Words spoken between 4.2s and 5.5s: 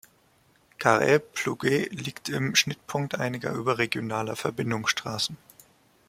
Verbindungsstraßen.